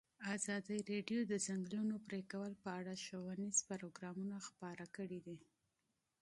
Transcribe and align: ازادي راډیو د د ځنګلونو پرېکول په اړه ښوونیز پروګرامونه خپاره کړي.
ازادي 0.35 0.77
راډیو 0.91 1.19
د 1.25 1.29
د 1.31 1.33
ځنګلونو 1.45 1.95
پرېکول 2.07 2.51
په 2.63 2.69
اړه 2.79 2.93
ښوونیز 3.05 3.57
پروګرامونه 3.69 4.35
خپاره 4.47 4.85
کړي. 4.95 5.21